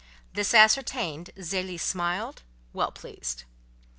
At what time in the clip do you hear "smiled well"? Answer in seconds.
1.79-2.91